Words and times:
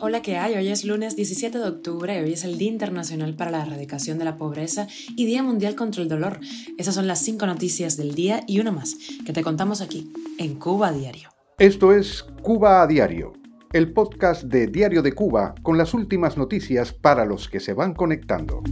Hola, 0.00 0.22
¿qué 0.22 0.38
hay? 0.38 0.56
Hoy 0.56 0.66
es 0.66 0.84
lunes 0.84 1.14
17 1.14 1.58
de 1.58 1.68
octubre, 1.68 2.20
hoy 2.20 2.32
es 2.32 2.42
el 2.42 2.58
Día 2.58 2.68
Internacional 2.68 3.36
para 3.36 3.52
la 3.52 3.62
Erradicación 3.62 4.18
de 4.18 4.24
la 4.24 4.36
Pobreza 4.36 4.88
y 5.14 5.24
Día 5.24 5.44
Mundial 5.44 5.76
contra 5.76 6.02
el 6.02 6.08
Dolor. 6.08 6.40
Esas 6.78 6.96
son 6.96 7.06
las 7.06 7.20
cinco 7.20 7.46
noticias 7.46 7.96
del 7.96 8.16
día 8.16 8.42
y 8.48 8.58
una 8.58 8.72
más 8.72 8.96
que 9.24 9.32
te 9.32 9.44
contamos 9.44 9.82
aquí, 9.82 10.12
en 10.38 10.56
Cuba 10.56 10.88
a 10.88 10.92
Diario. 10.92 11.28
Esto 11.60 11.92
es 11.92 12.24
Cuba 12.42 12.82
a 12.82 12.88
Diario, 12.88 13.34
el 13.72 13.92
podcast 13.92 14.42
de 14.42 14.66
Diario 14.66 15.00
de 15.00 15.12
Cuba 15.12 15.54
con 15.62 15.78
las 15.78 15.94
últimas 15.94 16.36
noticias 16.36 16.92
para 16.92 17.24
los 17.24 17.48
que 17.48 17.60
se 17.60 17.72
van 17.72 17.94
conectando. 17.94 18.64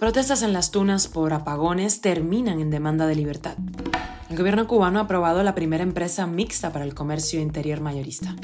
Protestas 0.00 0.42
en 0.42 0.54
las 0.54 0.70
tunas 0.70 1.06
por 1.06 1.34
apagones 1.34 2.00
terminan 2.00 2.60
en 2.60 2.70
demanda 2.70 3.06
de 3.06 3.14
libertad. 3.14 3.58
El 4.30 4.38
gobierno 4.38 4.66
cubano 4.66 5.00
ha 5.00 5.02
aprobado 5.02 5.42
la 5.42 5.54
primera 5.54 5.82
empresa 5.82 6.26
mixta 6.26 6.72
para 6.72 6.86
el 6.86 6.94
comercio 6.94 7.42
interior 7.42 7.82
mayorista. 7.82 8.36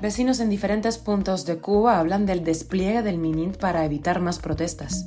Vecinos 0.00 0.40
en 0.40 0.48
diferentes 0.48 0.96
puntos 0.96 1.44
de 1.44 1.58
Cuba 1.58 1.98
hablan 1.98 2.24
del 2.24 2.42
despliegue 2.42 3.02
del 3.02 3.18
MININT 3.18 3.58
para 3.58 3.84
evitar 3.84 4.18
más 4.20 4.38
protestas. 4.38 5.04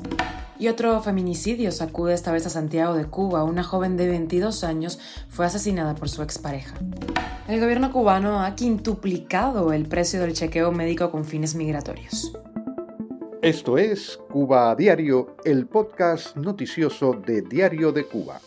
Y 0.59 0.67
otro 0.67 1.01
feminicidio 1.01 1.71
sacude 1.71 2.13
esta 2.13 2.31
vez 2.31 2.45
a 2.45 2.51
Santiago 2.51 2.93
de 2.93 3.05
Cuba. 3.05 3.43
Una 3.43 3.63
joven 3.63 3.97
de 3.97 4.07
22 4.07 4.63
años 4.63 4.99
fue 5.29 5.47
asesinada 5.47 5.95
por 5.95 6.09
su 6.09 6.21
expareja. 6.21 6.75
El 7.47 7.59
gobierno 7.59 7.91
cubano 7.91 8.43
ha 8.43 8.53
quintuplicado 8.53 9.73
el 9.73 9.87
precio 9.87 10.21
del 10.21 10.33
chequeo 10.33 10.71
médico 10.71 11.09
con 11.09 11.25
fines 11.25 11.55
migratorios. 11.55 12.31
Esto 13.41 13.79
es 13.79 14.19
Cuba 14.29 14.69
a 14.69 14.75
Diario, 14.75 15.37
el 15.43 15.65
podcast 15.65 16.37
noticioso 16.37 17.13
de 17.13 17.41
Diario 17.41 17.91
de 17.91 18.05
Cuba. 18.05 18.39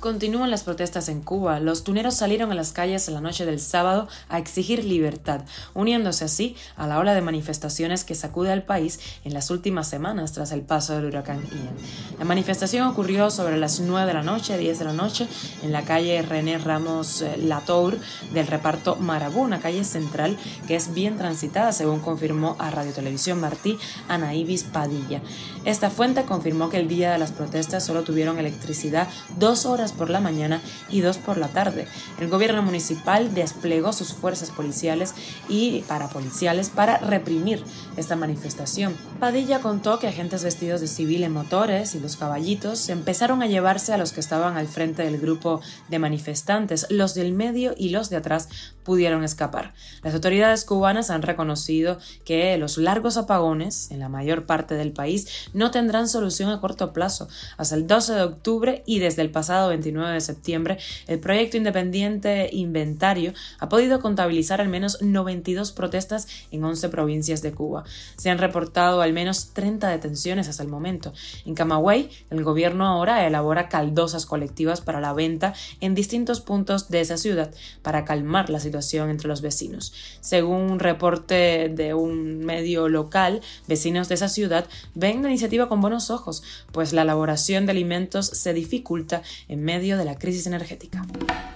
Continúan 0.00 0.50
las 0.50 0.62
protestas 0.62 1.08
en 1.08 1.22
Cuba. 1.22 1.58
Los 1.58 1.82
tuneros 1.82 2.14
salieron 2.14 2.52
a 2.52 2.54
las 2.54 2.72
calles 2.72 3.08
en 3.08 3.14
la 3.14 3.20
noche 3.20 3.46
del 3.46 3.60
sábado 3.60 4.08
a 4.28 4.38
exigir 4.38 4.84
libertad, 4.84 5.40
uniéndose 5.74 6.24
así 6.24 6.54
a 6.76 6.86
la 6.86 6.98
ola 6.98 7.14
de 7.14 7.22
manifestaciones 7.22 8.04
que 8.04 8.14
sacude 8.14 8.52
al 8.52 8.62
país 8.62 9.00
en 9.24 9.32
las 9.34 9.50
últimas 9.50 9.88
semanas 9.88 10.32
tras 10.32 10.52
el 10.52 10.60
paso 10.60 10.94
del 10.94 11.06
huracán 11.06 11.42
Ian. 11.50 11.74
La 12.18 12.24
manifestación 12.24 12.86
ocurrió 12.86 13.30
sobre 13.30 13.56
las 13.56 13.80
9 13.80 14.06
de 14.06 14.14
la 14.14 14.22
noche, 14.22 14.58
10 14.58 14.78
de 14.78 14.84
la 14.84 14.92
noche, 14.92 15.26
en 15.62 15.72
la 15.72 15.82
calle 15.82 16.20
René 16.22 16.58
Ramos 16.58 17.22
eh, 17.22 17.36
Latour 17.38 17.98
del 18.32 18.46
reparto 18.46 18.96
Marabú, 18.96 19.40
una 19.40 19.60
calle 19.60 19.82
central 19.84 20.36
que 20.66 20.76
es 20.76 20.92
bien 20.94 21.16
transitada, 21.16 21.72
según 21.72 22.00
confirmó 22.00 22.56
a 22.58 22.70
Radio 22.70 22.92
Televisión 22.92 23.40
Martí 23.40 23.78
Ana 24.08 24.34
Ibis 24.34 24.64
Padilla. 24.64 25.22
Esta 25.64 25.90
fuente 25.90 26.24
confirmó 26.24 26.68
que 26.68 26.78
el 26.78 26.88
día 26.88 27.12
de 27.12 27.18
las 27.18 27.32
protestas 27.32 27.84
solo 27.84 28.02
tuvieron 28.02 28.38
electricidad 28.38 29.08
dos 29.38 29.66
horas 29.66 29.85
por 29.92 30.10
la 30.10 30.20
mañana 30.20 30.60
y 30.90 31.00
dos 31.00 31.18
por 31.18 31.36
la 31.38 31.48
tarde. 31.48 31.86
El 32.20 32.28
gobierno 32.28 32.62
municipal 32.62 33.34
desplegó 33.34 33.92
sus 33.92 34.12
fuerzas 34.12 34.50
policiales 34.50 35.14
y 35.48 35.82
parapoliciales 35.88 36.70
para 36.70 36.98
reprimir 36.98 37.62
esta 37.96 38.16
manifestación. 38.16 38.94
Padilla 39.20 39.60
contó 39.60 39.98
que 39.98 40.08
agentes 40.08 40.44
vestidos 40.44 40.80
de 40.80 40.86
civil 40.86 41.24
en 41.24 41.32
motores 41.32 41.94
y 41.94 42.00
los 42.00 42.16
caballitos 42.16 42.88
empezaron 42.88 43.42
a 43.42 43.46
llevarse 43.46 43.92
a 43.92 43.98
los 43.98 44.12
que 44.12 44.20
estaban 44.20 44.56
al 44.56 44.68
frente 44.68 45.02
del 45.02 45.18
grupo 45.18 45.60
de 45.88 45.98
manifestantes. 45.98 46.86
Los 46.90 47.14
del 47.14 47.32
medio 47.32 47.74
y 47.76 47.90
los 47.90 48.10
de 48.10 48.16
atrás 48.16 48.48
pudieron 48.84 49.24
escapar. 49.24 49.74
Las 50.02 50.14
autoridades 50.14 50.64
cubanas 50.64 51.10
han 51.10 51.22
reconocido 51.22 51.98
que 52.24 52.56
los 52.56 52.78
largos 52.78 53.16
apagones 53.16 53.90
en 53.90 54.00
la 54.00 54.08
mayor 54.08 54.46
parte 54.46 54.74
del 54.74 54.92
país 54.92 55.48
no 55.52 55.70
tendrán 55.70 56.08
solución 56.08 56.50
a 56.50 56.60
corto 56.60 56.92
plazo. 56.92 57.28
Hasta 57.56 57.74
el 57.74 57.86
12 57.86 58.14
de 58.14 58.22
octubre 58.22 58.82
y 58.86 58.98
desde 58.98 59.22
el 59.22 59.30
pasado 59.30 59.72
29 59.76 60.14
de 60.14 60.20
septiembre, 60.20 60.78
el 61.06 61.18
proyecto 61.18 61.56
independiente 61.56 62.48
Inventario 62.52 63.32
ha 63.58 63.68
podido 63.68 64.00
contabilizar 64.00 64.60
al 64.60 64.68
menos 64.68 65.02
92 65.02 65.72
protestas 65.72 66.26
en 66.50 66.64
11 66.64 66.88
provincias 66.88 67.42
de 67.42 67.52
Cuba. 67.52 67.84
Se 68.16 68.30
han 68.30 68.38
reportado 68.38 69.02
al 69.02 69.12
menos 69.12 69.50
30 69.52 69.88
detenciones 69.88 70.48
hasta 70.48 70.62
el 70.62 70.68
momento. 70.68 71.12
En 71.44 71.54
Camagüey, 71.54 72.10
el 72.30 72.42
gobierno 72.42 72.86
ahora 72.86 73.26
elabora 73.26 73.68
caldosas 73.68 74.26
colectivas 74.26 74.80
para 74.80 75.00
la 75.00 75.12
venta 75.12 75.54
en 75.80 75.94
distintos 75.94 76.40
puntos 76.40 76.88
de 76.88 77.00
esa 77.00 77.16
ciudad 77.16 77.52
para 77.82 78.04
calmar 78.04 78.50
la 78.50 78.60
situación 78.60 79.10
entre 79.10 79.28
los 79.28 79.42
vecinos. 79.42 79.92
Según 80.20 80.62
un 80.70 80.78
reporte 80.78 81.68
de 81.68 81.94
un 81.94 82.44
medio 82.44 82.88
local, 82.88 83.40
vecinos 83.68 84.08
de 84.08 84.14
esa 84.14 84.28
ciudad 84.28 84.66
ven 84.94 85.22
la 85.22 85.28
iniciativa 85.28 85.68
con 85.68 85.80
buenos 85.80 86.10
ojos, 86.10 86.42
pues 86.72 86.92
la 86.92 87.02
elaboración 87.02 87.66
de 87.66 87.72
alimentos 87.72 88.26
se 88.26 88.52
dificulta 88.52 89.22
en 89.48 89.64
medio 89.66 89.98
de 89.98 90.04
la 90.04 90.16
crisis 90.16 90.46
energética. 90.46 91.04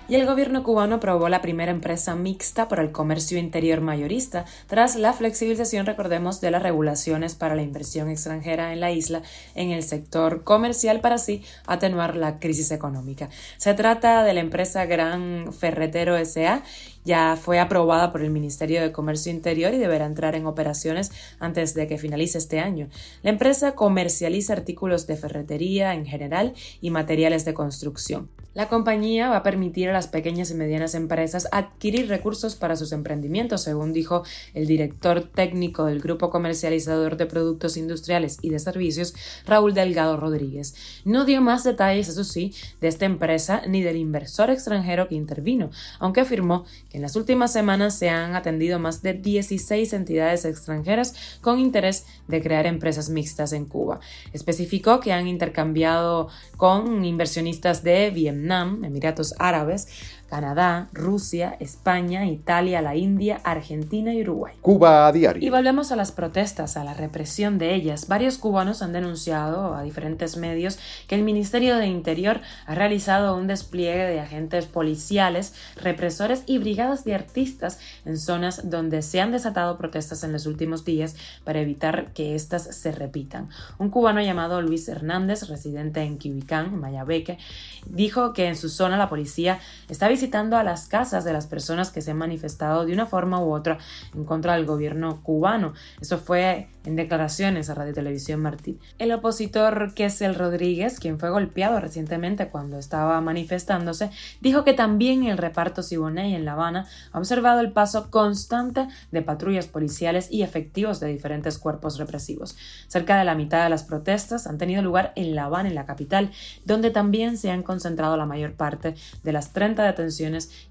Y 0.09 0.17
el 0.17 0.27
gobierno 0.27 0.65
cubano 0.65 0.97
aprobó 0.97 1.29
la 1.29 1.41
primera 1.41 1.71
empresa 1.71 2.17
mixta 2.17 2.67
para 2.67 2.83
el 2.83 2.91
comercio 2.91 3.39
interior 3.39 3.81
mayorista, 3.81 4.45
tras 4.67 4.97
la 4.97 5.13
flexibilización, 5.13 5.87
recordemos, 5.87 6.41
de 6.41 6.51
las 6.51 6.65
regulaciones 6.65 7.37
para 7.37 7.55
la 7.55 7.63
inversión 7.63 8.11
extranjera 8.11 8.73
en 8.73 8.81
la 8.81 8.91
isla 8.91 9.23
en 9.55 9.71
el 9.71 9.85
sector 9.85 10.43
comercial 10.43 11.01
para 11.01 11.15
así 11.15 11.45
atenuar 11.65 12.17
la 12.17 12.41
crisis 12.41 12.73
económica. 12.73 13.31
Se 13.57 13.73
trata 13.75 14.25
de 14.25 14.35
la 14.35 14.41
empresa 14.41 14.85
Gran 14.85 15.53
Ferretero 15.53 16.17
SA 16.27 16.65
ya 17.05 17.37
fue 17.37 17.59
aprobada 17.59 18.13
por 18.13 18.23
el 18.23 18.31
Ministerio 18.31 18.81
de 18.83 18.93
Comercio 18.93 19.33
Interior 19.33 19.73
y 19.75 19.79
deberá 19.79 20.07
entrar 20.07 20.35
en 20.35 20.47
operaciones 20.47 21.13
antes 21.39 21.75
de 21.75 21.87
que 21.87 21.99
finalice 21.99 22.39
este 22.39 22.61
año. 22.61 22.89
La 23.23 23.31
empresa 23.31 23.75
comercializa 23.75 24.53
artículos 24.53 25.07
de 25.07 25.17
ferretería 25.17 25.95
en 25.95 26.07
general 26.07 26.55
y 26.81 26.91
materiales 26.91 27.45
de 27.45 27.55
construcción. 27.55 28.29
La 28.53 28.69
compañía 28.69 29.31
va 29.31 29.37
a 29.37 29.43
permitir 29.45 29.89
a 29.89 29.93
las 29.93 30.09
pequeñas 30.09 30.51
y 30.51 30.55
medianas 30.55 30.97
empresas 30.97 31.47
adquirir 31.53 32.09
recursos 32.09 32.57
para 32.57 32.75
sus 32.75 32.91
emprendimientos, 32.91 33.63
según 33.63 33.93
dijo 33.93 34.25
el 34.55 34.67
director 34.67 35.23
técnico 35.23 35.85
del 35.85 36.01
Grupo 36.01 36.31
Comercializador 36.31 37.17
de 37.17 37.27
Productos 37.27 37.77
Industriales 37.77 38.39
y 38.43 38.51
de 38.51 38.59
Servicios, 38.59 39.15
Raúl 39.47 39.73
Delgado 39.73 40.17
Rodríguez. 40.17 40.75
No 41.05 41.25
dio 41.25 41.41
más 41.41 41.63
detalles, 41.63 42.09
eso 42.09 42.25
sí, 42.25 42.53
de 42.81 42.89
esta 42.89 43.05
empresa 43.05 43.63
ni 43.69 43.83
del 43.83 43.97
inversor 43.97 44.51
extranjero 44.51 45.07
que 45.07 45.15
intervino, 45.15 45.71
aunque 46.01 46.23
afirmó 46.23 46.65
que 46.89 46.97
en 46.99 47.03
las 47.03 47.15
últimas 47.15 47.53
semanas 47.53 47.97
se 47.97 48.09
han 48.09 48.35
atendido 48.35 48.81
más 48.81 49.01
de 49.01 49.15
16 49.15 49.93
entidades 49.93 50.45
extranjeras 50.45 51.15
con 51.41 51.61
interés 51.61 52.05
de 52.27 52.43
crear 52.43 52.67
empresas 52.67 53.11
mixtas 53.11 53.53
en 53.53 53.67
Cuba. 53.67 54.01
Especificó 54.33 54.99
que 54.99 55.13
han 55.13 55.29
intercambiado 55.29 56.27
con 56.57 57.05
inversionistas 57.05 57.85
de 57.85 58.11
Vietnam, 58.11 58.40
Emiratos 58.85 59.35
Árabes, 59.39 59.89
Canadá, 60.31 60.89
Rusia, 60.93 61.57
España, 61.59 62.25
Italia, 62.25 62.81
la 62.81 62.95
India, 62.95 63.41
Argentina 63.43 64.15
y 64.15 64.23
Uruguay. 64.23 64.55
Cuba 64.63 65.09
a 65.09 65.13
diario. 65.13 65.45
Y 65.45 65.51
volvemos 65.51 65.91
a 65.91 65.97
las 65.97 66.13
protestas, 66.13 66.77
a 66.77 66.85
la 66.85 66.95
represión 66.95 67.59
de 67.59 67.75
ellas. 67.75 68.07
Varios 68.07 68.39
cubanos 68.39 68.81
han 68.81 68.93
denunciado 68.93 69.75
a 69.75 69.83
diferentes 69.83 70.37
medios 70.37 70.79
que 71.09 71.17
el 71.17 71.25
Ministerio 71.25 71.77
de 71.77 71.89
Interior 71.89 72.41
ha 72.67 72.77
realizado 72.77 73.37
un 73.37 73.49
despliegue 73.49 74.05
de 74.05 74.21
agentes 74.21 74.67
policiales, 74.67 75.53
represores 75.75 76.45
y 76.47 76.59
brigadas 76.59 77.05
de 77.05 77.17
artistas 77.17 77.81
en 78.05 78.17
zonas 78.17 78.71
donde 78.71 79.03
se 79.03 79.21
han 79.21 79.33
desatado 79.33 79.77
protestas 79.79 80.23
en 80.23 80.33
los 80.33 80.47
últimos 80.47 80.85
días 80.85 81.17
para 81.43 81.61
evitar 81.61 82.13
que 82.13 82.37
éstas 82.37 82.77
se 82.77 82.93
repitan. 82.93 83.49
Un 83.79 83.91
cubano 83.91 84.23
llamado 84.23 84.63
Luis 84.63 84.89
Hernández, 84.89 85.49
residente 85.49 86.03
en 86.03 86.19
Quibicán, 86.19 86.79
Mayabeque, 86.79 87.39
dijo 87.87 88.33
que 88.33 88.47
en 88.47 88.55
su 88.55 88.69
zona 88.69 88.97
la 88.97 89.09
policía 89.09 89.59
está 89.89 90.07
visitando 90.07 90.20
a 90.23 90.65
las 90.65 90.87
casas 90.87 91.25
de 91.25 91.33
las 91.33 91.47
personas 91.47 91.91
que 91.91 92.03
se 92.03 92.11
han 92.11 92.19
manifestado 92.19 92.85
de 92.85 92.93
una 92.93 93.07
forma 93.07 93.43
u 93.43 93.53
otra 93.53 93.79
en 94.15 94.25
contra 94.25 94.55
del 94.55 94.67
gobierno 94.67 95.23
cubano. 95.23 95.73
Eso 96.01 96.19
fue 96.19 96.69
en 96.85 96.97
declaraciones 96.97 97.69
a 97.69 97.75
Radio 97.75 97.93
Televisión 97.93 98.41
Martí. 98.41 98.79
El 98.99 99.13
opositor 99.13 99.93
Kessel 99.95 100.35
Rodríguez, 100.35 100.99
quien 100.99 101.19
fue 101.19 101.31
golpeado 101.31 101.81
recientemente 101.81 102.49
cuando 102.49 102.79
estaba 102.79 103.21
manifestándose, 103.21 104.11
dijo 104.41 104.65
que 104.65 104.73
también 104.73 105.25
el 105.25 105.39
reparto 105.39 105.83
Siboney 105.83 106.35
en 106.35 106.45
La 106.45 106.53
Habana 106.53 106.87
ha 107.13 107.19
observado 107.19 107.61
el 107.61 107.73
paso 107.73 108.11
constante 108.11 108.89
de 109.11 109.23
patrullas 109.23 109.67
policiales 109.67 110.29
y 110.31 110.43
efectivos 110.43 111.01
de 111.01 111.09
diferentes 111.09 111.59
cuerpos 111.59 111.99
represivos. 111.99 112.57
Cerca 112.89 113.19
de 113.19 113.25
la 113.25 113.35
mitad 113.35 113.65
de 113.65 113.71
las 113.71 113.85
protestas 113.85 114.47
han 114.47 114.59
tenido 114.59 114.83
lugar 114.83 115.13
en 115.17 115.35
La 115.35 115.45
Habana, 115.45 115.69
en 115.69 115.75
la 115.75 115.87
capital, 115.87 116.31
donde 116.65 116.91
también 116.91 117.37
se 117.37 117.51
han 117.51 117.63
concentrado 117.63 118.17
la 118.17 118.27
mayor 118.27 118.55
parte 118.55 118.95
de 119.23 119.33
las 119.33 119.53
30 119.53 119.83
detenciones 119.83 120.10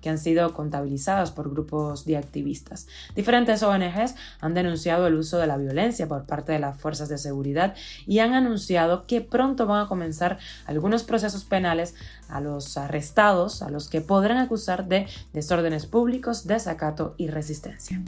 que 0.01 0.09
han 0.09 0.17
sido 0.17 0.53
contabilizadas 0.53 1.31
por 1.31 1.49
grupos 1.49 2.05
de 2.05 2.17
activistas. 2.17 2.87
Diferentes 3.15 3.63
ONGs 3.63 4.15
han 4.41 4.53
denunciado 4.53 5.07
el 5.07 5.15
uso 5.15 5.37
de 5.37 5.47
la 5.47 5.57
violencia 5.57 6.07
por 6.07 6.25
parte 6.25 6.51
de 6.51 6.59
las 6.59 6.79
fuerzas 6.79 7.09
de 7.09 7.17
seguridad 7.17 7.75
y 8.05 8.19
han 8.19 8.33
anunciado 8.33 9.05
que 9.07 9.21
pronto 9.21 9.65
van 9.65 9.85
a 9.85 9.87
comenzar 9.87 10.39
algunos 10.65 11.03
procesos 11.03 11.43
penales 11.43 11.95
a 12.29 12.41
los 12.41 12.77
arrestados, 12.77 13.61
a 13.61 13.69
los 13.69 13.89
que 13.89 14.01
podrán 14.01 14.37
acusar 14.37 14.87
de 14.87 15.07
desórdenes 15.33 15.85
públicos, 15.85 16.45
desacato 16.47 17.15
y 17.17 17.27
resistencia. 17.27 18.01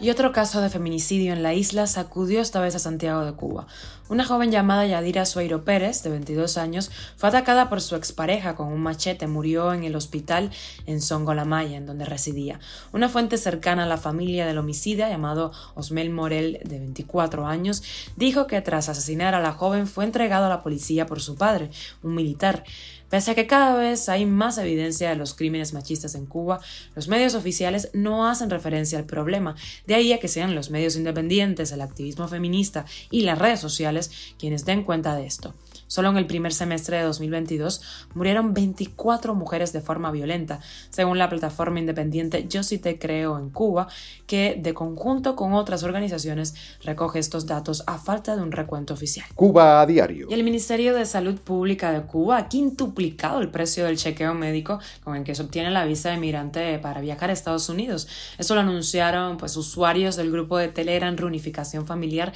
Y 0.00 0.10
otro 0.10 0.32
caso 0.32 0.60
de 0.60 0.70
feminicidio 0.70 1.32
en 1.32 1.42
la 1.42 1.54
isla 1.54 1.86
sacudió 1.86 2.40
esta 2.40 2.60
vez 2.60 2.74
a 2.74 2.78
Santiago 2.78 3.24
de 3.24 3.32
Cuba. 3.32 3.66
Una 4.08 4.24
joven 4.24 4.50
llamada 4.50 4.86
Yadira 4.86 5.26
Sueiro 5.26 5.64
Pérez, 5.64 6.02
de 6.02 6.08
22 6.08 6.56
años, 6.56 6.90
fue 7.16 7.28
atacada 7.28 7.68
por 7.68 7.82
su 7.82 7.94
expareja 7.94 8.54
con 8.54 8.68
un 8.68 8.80
machete. 8.80 9.26
Murió 9.26 9.74
en 9.74 9.84
el 9.84 9.96
hospital 9.96 10.50
en 10.86 11.02
Songolamaya, 11.02 11.76
en 11.76 11.84
donde 11.84 12.06
residía. 12.06 12.58
Una 12.92 13.10
fuente 13.10 13.36
cercana 13.36 13.84
a 13.84 13.86
la 13.86 13.98
familia 13.98 14.46
del 14.46 14.56
homicida, 14.56 15.10
llamado 15.10 15.52
Osmel 15.74 16.08
Morel, 16.08 16.60
de 16.64 16.78
24 16.78 17.46
años, 17.46 17.82
dijo 18.16 18.46
que 18.46 18.62
tras 18.62 18.88
asesinar 18.88 19.34
a 19.34 19.40
la 19.40 19.52
joven 19.52 19.86
fue 19.86 20.04
entregado 20.04 20.46
a 20.46 20.48
la 20.48 20.62
policía 20.62 21.06
por 21.06 21.20
su 21.20 21.34
padre, 21.34 21.70
un 22.02 22.14
militar. 22.14 22.64
Pese 23.10 23.30
a 23.30 23.34
que 23.34 23.46
cada 23.46 23.74
vez 23.74 24.08
hay 24.08 24.26
más 24.26 24.58
evidencia 24.58 25.08
de 25.08 25.16
los 25.16 25.34
crímenes 25.34 25.72
machistas 25.72 26.14
en 26.14 26.26
Cuba, 26.26 26.60
los 26.94 27.08
medios 27.08 27.34
oficiales 27.34 27.90
no 27.94 28.28
hacen 28.28 28.50
referencia 28.50 28.98
al 28.98 29.06
problema, 29.06 29.56
de 29.86 29.94
ahí 29.94 30.12
a 30.12 30.20
que 30.20 30.28
sean 30.28 30.54
los 30.54 30.70
medios 30.70 30.96
independientes, 30.96 31.72
el 31.72 31.80
activismo 31.80 32.28
feminista 32.28 32.84
y 33.10 33.22
las 33.22 33.38
redes 33.38 33.60
sociales 33.60 34.10
quienes 34.38 34.64
den 34.64 34.84
cuenta 34.84 35.16
de 35.16 35.26
esto. 35.26 35.54
Solo 35.88 36.10
en 36.10 36.16
el 36.18 36.26
primer 36.26 36.52
semestre 36.52 36.98
de 36.98 37.02
2022 37.02 37.80
murieron 38.14 38.54
24 38.54 39.34
mujeres 39.34 39.72
de 39.72 39.80
forma 39.80 40.12
violenta, 40.12 40.60
según 40.90 41.18
la 41.18 41.28
plataforma 41.28 41.80
independiente 41.80 42.46
Yo 42.48 42.62
sí 42.62 42.78
te 42.78 42.98
creo 42.98 43.38
en 43.38 43.50
Cuba, 43.50 43.88
que 44.26 44.58
de 44.60 44.74
conjunto 44.74 45.34
con 45.34 45.54
otras 45.54 45.82
organizaciones 45.82 46.54
recoge 46.84 47.18
estos 47.18 47.46
datos 47.46 47.82
a 47.86 47.98
falta 47.98 48.36
de 48.36 48.42
un 48.42 48.52
recuento 48.52 48.94
oficial. 48.94 49.26
Cuba 49.34 49.80
a 49.80 49.86
diario. 49.86 50.28
Y 50.30 50.34
el 50.34 50.44
Ministerio 50.44 50.94
de 50.94 51.06
Salud 51.06 51.40
Pública 51.40 51.90
de 51.90 52.02
Cuba 52.02 52.36
ha 52.36 52.48
quintuplicado 52.48 53.40
el 53.40 53.50
precio 53.50 53.86
del 53.86 53.96
chequeo 53.96 54.34
médico 54.34 54.78
con 55.02 55.16
el 55.16 55.24
que 55.24 55.34
se 55.34 55.42
obtiene 55.42 55.70
la 55.70 55.84
visa 55.86 56.10
de 56.10 56.18
migrante 56.18 56.78
para 56.78 57.00
viajar 57.00 57.30
a 57.30 57.32
Estados 57.32 57.68
Unidos. 57.68 58.08
Eso 58.36 58.54
lo 58.54 58.60
anunciaron 58.60 59.38
pues 59.38 59.56
usuarios 59.56 60.16
del 60.16 60.30
grupo 60.30 60.58
de 60.58 60.68
Telegram 60.68 61.16
Reunificación 61.16 61.86
Familiar 61.86 62.32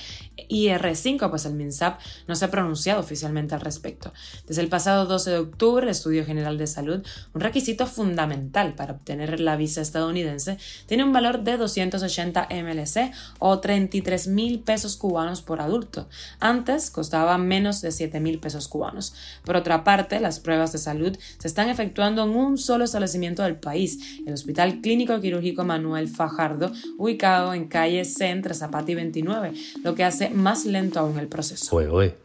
IR5, 0.48 1.28
pues 1.28 1.44
el 1.44 1.54
MINSAP 1.54 2.00
no 2.26 2.34
se 2.34 2.44
ha 2.46 2.50
pronunciado 2.50 3.00
oficialmente 3.00 3.41
al 3.50 3.60
respecto. 3.60 4.12
Desde 4.46 4.62
el 4.62 4.68
pasado 4.68 5.06
12 5.06 5.30
de 5.30 5.38
octubre, 5.38 5.84
el 5.84 5.90
Estudio 5.90 6.24
General 6.24 6.56
de 6.58 6.66
Salud, 6.66 7.04
un 7.34 7.40
requisito 7.40 7.86
fundamental 7.86 8.74
para 8.74 8.94
obtener 8.94 9.40
la 9.40 9.56
visa 9.56 9.80
estadounidense, 9.80 10.58
tiene 10.86 11.04
un 11.04 11.12
valor 11.12 11.42
de 11.42 11.56
280 11.56 12.48
MLC 12.50 13.12
o 13.38 13.58
33 13.58 14.28
mil 14.28 14.60
pesos 14.60 14.96
cubanos 14.96 15.42
por 15.42 15.60
adulto. 15.60 16.08
Antes 16.38 16.90
costaba 16.90 17.38
menos 17.38 17.80
de 17.80 17.90
7 17.90 18.20
mil 18.20 18.38
pesos 18.38 18.68
cubanos. 18.68 19.14
Por 19.44 19.56
otra 19.56 19.84
parte, 19.84 20.20
las 20.20 20.40
pruebas 20.40 20.72
de 20.72 20.78
salud 20.78 21.16
se 21.38 21.48
están 21.48 21.68
efectuando 21.68 22.24
en 22.24 22.30
un 22.30 22.58
solo 22.58 22.84
establecimiento 22.84 23.42
del 23.42 23.56
país, 23.56 24.20
el 24.26 24.34
Hospital 24.34 24.80
Clínico 24.80 25.20
Quirúrgico 25.20 25.64
Manuel 25.64 26.08
Fajardo, 26.08 26.72
ubicado 26.98 27.54
en 27.54 27.68
calle 27.68 28.04
C 28.04 28.28
entre 28.28 28.54
Zapata 28.54 28.90
y 28.90 28.94
29, 28.94 29.52
lo 29.82 29.94
que 29.94 30.04
hace 30.04 30.30
más 30.30 30.64
lento 30.64 31.00
aún 31.00 31.18
el 31.18 31.28
proceso. 31.28 31.70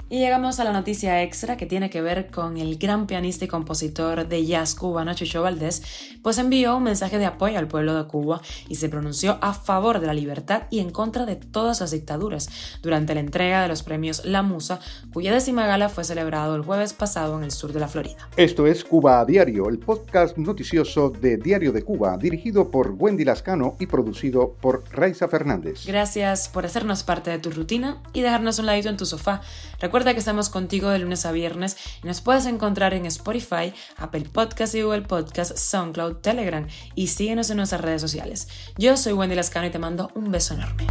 Y 0.10 0.20
llegamos 0.20 0.60
a 0.60 0.64
la 0.64 0.72
noticia 1.08 1.24
extra 1.24 1.58
que 1.58 1.66
tiene 1.66 1.90
que 1.90 2.02
ver 2.02 2.30
con 2.32 2.58
el 2.58 2.78
gran 2.78 3.08
pianista 3.08 3.46
y 3.46 3.48
compositor 3.48 4.28
de 4.28 4.46
jazz 4.46 4.76
cubano 4.76 5.14
Chucho 5.14 5.42
Valdés, 5.42 5.82
pues 6.22 6.38
envió 6.38 6.76
un 6.76 6.84
mensaje 6.84 7.18
de 7.18 7.26
apoyo 7.26 7.58
al 7.58 7.68
pueblo 7.68 7.94
de 7.94 8.08
Cuba 8.10 8.42
y 8.68 8.76
se 8.76 8.90
pronunció 8.90 9.38
a 9.42 9.54
favor 9.54 10.00
de 10.00 10.08
la 10.08 10.14
libertad 10.14 10.64
y 10.70 10.80
en 10.80 10.90
contra 10.90 11.26
de 11.26 11.38
todas 11.38 11.80
las 11.80 11.92
dictaduras 11.92 12.50
durante 12.82 13.14
la 13.14 13.22
entrega 13.22 13.62
de 13.62 13.70
los 13.70 13.84
premios 13.84 14.26
La 14.26 14.42
Musa, 14.42 14.80
cuya 15.14 15.32
décima 15.32 15.66
gala 15.66 15.88
fue 15.88 16.04
celebrado 16.04 16.56
el 16.56 16.64
jueves 16.64 16.94
pasado 16.94 17.38
en 17.38 17.44
el 17.44 17.52
sur 17.52 17.72
de 17.72 17.80
la 17.80 17.88
Florida. 17.88 18.28
Esto 18.36 18.68
es 18.68 18.84
Cuba 18.84 19.22
a 19.22 19.26
Diario, 19.26 19.70
el 19.70 19.80
podcast 19.80 20.38
noticioso 20.38 21.10
de 21.10 21.38
Diario 21.38 21.72
de 21.72 21.84
Cuba, 21.84 22.18
dirigido 22.18 22.70
por 22.70 22.96
Wendy 22.98 23.24
Lascano 23.24 23.78
y 23.80 23.86
producido 23.86 24.56
por 24.60 24.84
Raiza 24.92 25.28
Fernández. 25.28 25.86
Gracias 25.86 26.50
por 26.50 26.66
hacernos 26.66 27.04
parte 27.04 27.30
de 27.30 27.40
tu 27.40 27.52
rutina 27.52 28.02
y 28.14 28.22
dejarnos 28.22 28.60
un 28.60 28.66
ladito 28.66 28.90
en 28.90 28.98
tu 28.98 29.06
sofá. 29.06 29.42
Recuerda 29.80 30.14
que 30.14 30.20
estamos 30.20 30.50
contigo 30.50 30.90
lunes 31.00 31.26
a 31.26 31.32
viernes 31.32 31.78
y 32.04 32.08
nos 32.08 32.22
puedes 32.22 32.46
encontrar 32.46 32.94
en 32.94 33.06
Spotify, 33.06 33.74
Apple 33.98 34.26
Podcast 34.32 34.76
y 34.76 34.82
Google 34.82 35.02
Podcast, 35.02 35.58
SoundCloud, 35.58 36.18
Telegram 36.18 36.68
y 36.96 37.08
síguenos 37.08 37.50
en 37.50 37.58
nuestras 37.58 37.82
redes 37.82 38.02
sociales. 38.02 38.48
Yo 38.78 38.98
soy 38.98 39.14
Wendy 39.14 39.36
Lascano 39.36 39.68
y 39.68 39.72
te 39.72 39.80
mando 39.80 40.12
un 40.16 40.32
beso 40.32 40.54
enorme. 40.54 40.88